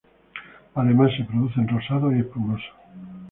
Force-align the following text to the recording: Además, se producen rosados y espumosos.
Además, 0.73 1.11
se 1.15 1.25
producen 1.25 1.67
rosados 1.67 2.15
y 2.15 2.21
espumosos. 2.21 2.65